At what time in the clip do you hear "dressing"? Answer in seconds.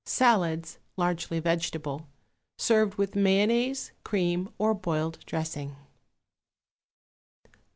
5.27-5.75